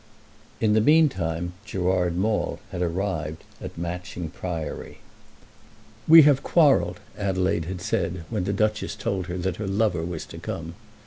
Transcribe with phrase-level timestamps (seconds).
[0.59, 4.97] In the meantime Gerard Maule had arrived at Matching Priory.
[6.07, 10.25] "We have quarrelled," Adelaide had said when the Duchess told her that her lover was
[10.25, 10.73] to come.